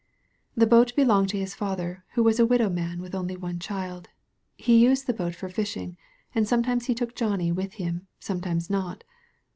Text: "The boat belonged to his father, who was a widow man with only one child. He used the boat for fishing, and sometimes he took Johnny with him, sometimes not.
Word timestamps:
"The 0.55 0.65
boat 0.65 0.95
belonged 0.95 1.29
to 1.29 1.37
his 1.37 1.53
father, 1.53 2.03
who 2.13 2.23
was 2.23 2.39
a 2.39 2.45
widow 2.47 2.71
man 2.71 3.01
with 3.01 3.13
only 3.13 3.37
one 3.37 3.59
child. 3.59 4.09
He 4.55 4.83
used 4.83 5.05
the 5.05 5.13
boat 5.13 5.35
for 5.35 5.47
fishing, 5.47 5.95
and 6.33 6.47
sometimes 6.47 6.87
he 6.87 6.95
took 6.95 7.13
Johnny 7.15 7.51
with 7.51 7.73
him, 7.73 8.07
sometimes 8.19 8.67
not. 8.67 9.03